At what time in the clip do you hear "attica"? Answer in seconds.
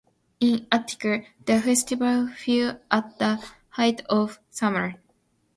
0.71-1.21